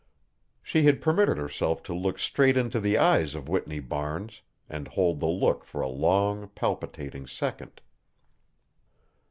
She 0.63 0.81
had 0.81 0.99
permitted 0.99 1.37
herself 1.37 1.83
to 1.83 1.93
look 1.93 2.17
straight 2.17 2.57
into 2.57 2.79
the 2.79 2.97
eyes 2.97 3.35
of 3.35 3.47
Whitney 3.47 3.79
Barnes 3.79 4.41
and 4.67 4.87
hold 4.87 5.19
the 5.19 5.27
look 5.27 5.63
for 5.63 5.79
a 5.81 5.87
long, 5.87 6.47
palpitating 6.55 7.27
second. 7.27 7.81